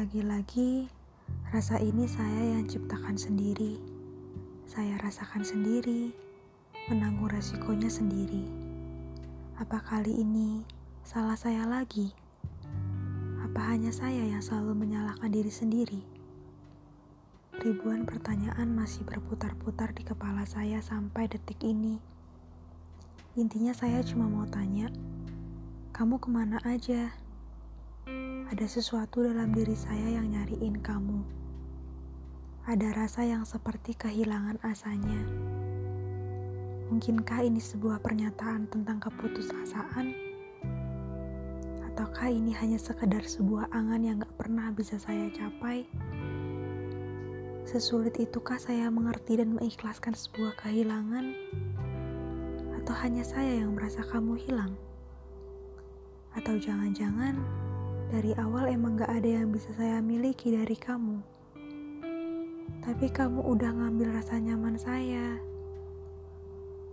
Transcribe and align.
Lagi-lagi, 0.00 0.88
rasa 1.52 1.76
ini 1.76 2.08
saya 2.08 2.56
yang 2.56 2.64
ciptakan 2.64 3.20
sendiri. 3.20 3.76
Saya 4.64 4.96
rasakan 4.96 5.44
sendiri, 5.44 6.16
menanggung 6.88 7.28
resikonya 7.28 7.92
sendiri. 7.92 8.48
Apa 9.60 9.76
kali 9.84 10.24
ini 10.24 10.64
salah 11.04 11.36
saya 11.36 11.68
lagi? 11.68 12.16
Apa 13.44 13.76
hanya 13.76 13.92
saya 13.92 14.24
yang 14.24 14.40
selalu 14.40 14.72
menyalahkan 14.72 15.28
diri 15.28 15.52
sendiri? 15.52 16.00
Ribuan 17.60 18.08
pertanyaan 18.08 18.72
masih 18.72 19.04
berputar-putar 19.04 19.92
di 19.92 20.00
kepala 20.00 20.48
saya 20.48 20.80
sampai 20.80 21.28
detik 21.28 21.60
ini. 21.60 22.00
Intinya 23.36 23.76
saya 23.76 24.00
cuma 24.00 24.32
mau 24.32 24.48
tanya, 24.48 24.88
kamu 25.92 26.16
ke 26.16 26.28
mana 26.32 26.56
aja? 26.64 27.12
Ada 28.50 28.66
sesuatu 28.66 29.22
dalam 29.22 29.54
diri 29.54 29.78
saya 29.78 30.18
yang 30.18 30.26
nyariin 30.26 30.82
kamu. 30.82 31.22
Ada 32.66 32.98
rasa 32.98 33.22
yang 33.22 33.46
seperti 33.46 33.94
kehilangan 33.94 34.58
asanya. 34.66 35.22
Mungkinkah 36.90 37.46
ini 37.46 37.62
sebuah 37.62 38.02
pernyataan 38.02 38.66
tentang 38.66 38.98
keputusasaan? 39.06 40.18
Ataukah 41.94 42.26
ini 42.26 42.50
hanya 42.58 42.74
sekedar 42.74 43.22
sebuah 43.22 43.70
angan 43.70 44.02
yang 44.02 44.18
gak 44.18 44.34
pernah 44.34 44.74
bisa 44.74 44.98
saya 44.98 45.30
capai? 45.30 45.86
Sesulit 47.62 48.18
itukah 48.18 48.58
saya 48.58 48.90
mengerti 48.90 49.38
dan 49.38 49.54
mengikhlaskan 49.54 50.18
sebuah 50.18 50.58
kehilangan? 50.58 51.38
Atau 52.82 52.98
hanya 52.98 53.22
saya 53.22 53.62
yang 53.62 53.78
merasa 53.78 54.02
kamu 54.02 54.42
hilang? 54.42 54.74
Atau 56.34 56.58
jangan-jangan 56.58 57.69
dari 58.10 58.34
awal 58.42 58.66
emang 58.66 58.98
gak 58.98 59.22
ada 59.22 59.38
yang 59.38 59.54
bisa 59.54 59.70
saya 59.78 60.02
miliki 60.02 60.50
dari 60.50 60.74
kamu. 60.74 61.22
Tapi 62.82 63.06
kamu 63.06 63.38
udah 63.38 63.70
ngambil 63.70 64.10
rasa 64.18 64.34
nyaman 64.42 64.74
saya. 64.74 65.38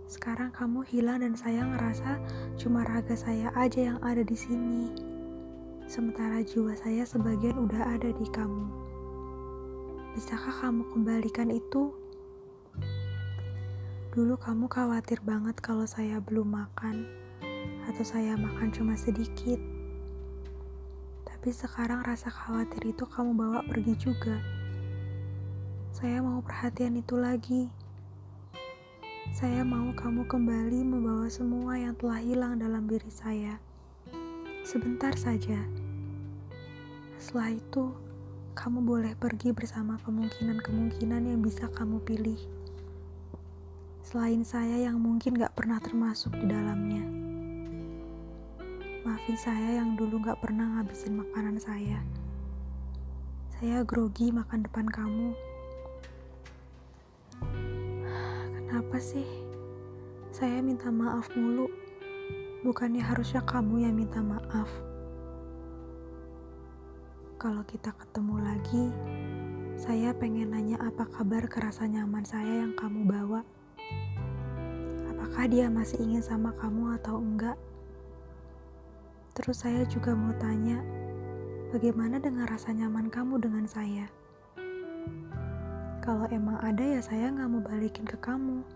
Sekarang 0.06 0.54
kamu 0.54 0.86
hilang 0.86 1.26
dan 1.26 1.34
saya 1.34 1.66
ngerasa 1.66 2.22
cuma 2.54 2.86
raga 2.86 3.18
saya 3.18 3.50
aja 3.58 3.92
yang 3.92 3.98
ada 3.98 4.22
di 4.22 4.38
sini. 4.38 4.94
Sementara 5.90 6.38
jiwa 6.46 6.78
saya 6.78 7.02
sebagian 7.02 7.58
udah 7.66 7.98
ada 7.98 8.14
di 8.14 8.26
kamu. 8.30 8.64
Bisakah 10.14 10.54
kamu 10.62 10.86
kembalikan 10.94 11.50
itu? 11.50 11.90
Dulu 14.14 14.38
kamu 14.38 14.70
khawatir 14.70 15.18
banget 15.26 15.58
kalau 15.58 15.82
saya 15.82 16.22
belum 16.22 16.46
makan 16.46 17.10
atau 17.90 18.04
saya 18.06 18.38
makan 18.38 18.70
cuma 18.70 18.94
sedikit. 18.94 19.77
Tapi 21.48 21.64
sekarang 21.64 22.04
rasa 22.04 22.28
khawatir 22.28 22.92
itu 22.92 23.08
kamu 23.08 23.32
bawa 23.32 23.64
pergi 23.64 23.96
juga. 23.96 24.36
Saya 25.96 26.20
mau 26.20 26.44
perhatian 26.44 27.00
itu 27.00 27.16
lagi. 27.16 27.72
Saya 29.32 29.64
mau 29.64 29.88
kamu 29.96 30.28
kembali 30.28 30.84
membawa 30.84 31.24
semua 31.32 31.80
yang 31.80 31.96
telah 31.96 32.20
hilang 32.20 32.60
dalam 32.60 32.84
diri 32.84 33.08
saya. 33.08 33.56
Sebentar 34.60 35.16
saja. 35.16 35.56
Setelah 37.16 37.56
itu, 37.56 37.96
kamu 38.52 38.84
boleh 38.84 39.16
pergi 39.16 39.56
bersama 39.56 39.96
kemungkinan-kemungkinan 40.04 41.32
yang 41.32 41.40
bisa 41.40 41.64
kamu 41.72 41.96
pilih. 42.04 42.44
Selain 44.04 44.44
saya 44.44 44.84
yang 44.84 45.00
mungkin 45.00 45.40
gak 45.40 45.56
pernah 45.56 45.80
termasuk 45.80 46.28
di 46.36 46.44
dalamnya. 46.44 47.17
Maafin 49.08 49.40
saya 49.40 49.80
yang 49.80 49.96
dulu 49.96 50.20
gak 50.20 50.36
pernah 50.44 50.68
ngabisin 50.68 51.16
makanan 51.16 51.56
saya. 51.56 52.04
Saya 53.56 53.80
grogi 53.80 54.28
makan 54.28 54.68
depan 54.68 54.84
kamu. 54.84 55.32
Kenapa 58.52 59.00
sih? 59.00 59.24
Saya 60.28 60.60
minta 60.60 60.92
maaf 60.92 61.24
mulu. 61.32 61.72
Bukannya 62.60 63.00
harusnya 63.00 63.40
kamu 63.48 63.88
yang 63.88 63.96
minta 63.96 64.20
maaf. 64.20 64.68
Kalau 67.40 67.64
kita 67.64 67.96
ketemu 67.96 68.44
lagi, 68.44 68.92
saya 69.80 70.12
pengen 70.12 70.52
nanya 70.52 70.84
apa 70.84 71.08
kabar 71.08 71.48
kerasa 71.48 71.88
nyaman 71.88 72.28
saya 72.28 72.60
yang 72.60 72.76
kamu 72.76 73.08
bawa. 73.08 73.40
Apakah 75.16 75.48
dia 75.48 75.72
masih 75.72 75.96
ingin 75.96 76.20
sama 76.20 76.52
kamu 76.60 76.92
atau 77.00 77.16
enggak? 77.16 77.56
Terus 79.38 79.62
saya 79.62 79.86
juga 79.86 80.18
mau 80.18 80.34
tanya, 80.34 80.82
bagaimana 81.70 82.18
dengan 82.18 82.50
rasa 82.50 82.74
nyaman 82.74 83.06
kamu 83.06 83.38
dengan 83.38 83.70
saya? 83.70 84.10
Kalau 86.02 86.26
emang 86.34 86.58
ada 86.58 86.82
ya 86.82 86.98
saya 86.98 87.30
nggak 87.30 87.46
mau 87.46 87.62
balikin 87.62 88.02
ke 88.02 88.18
kamu. 88.18 88.66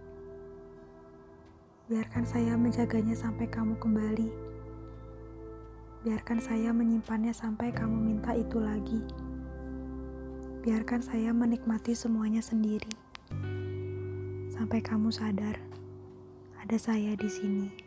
Biarkan 1.91 2.23
saya 2.23 2.55
menjaganya 2.55 3.19
sampai 3.19 3.51
kamu 3.51 3.75
kembali. 3.83 4.31
Biarkan 6.07 6.39
saya 6.39 6.71
menyimpannya 6.71 7.35
sampai 7.35 7.75
kamu 7.75 7.99
minta 7.99 8.31
itu 8.31 8.63
lagi. 8.63 9.03
Biarkan 10.63 11.03
saya 11.03 11.35
menikmati 11.35 11.91
semuanya 11.91 12.39
sendiri. 12.39 12.95
Sampai 14.55 14.79
kamu 14.79 15.11
sadar, 15.11 15.59
ada 16.63 16.79
saya 16.79 17.19
di 17.19 17.27
sini. 17.27 17.82